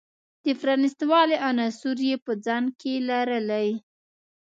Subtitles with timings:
[0.43, 3.69] د پرانیست والي عناصر یې په ځان کې لرلی.